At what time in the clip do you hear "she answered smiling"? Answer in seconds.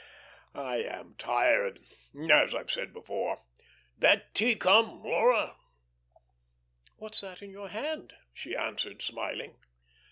8.33-9.57